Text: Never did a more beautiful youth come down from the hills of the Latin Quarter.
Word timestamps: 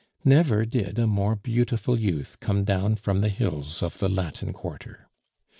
Never 0.25 0.65
did 0.65 0.97
a 0.97 1.05
more 1.05 1.35
beautiful 1.35 1.99
youth 1.99 2.39
come 2.39 2.63
down 2.63 2.95
from 2.95 3.21
the 3.21 3.29
hills 3.29 3.83
of 3.83 3.99
the 3.99 4.09
Latin 4.09 4.51
Quarter. 4.51 5.07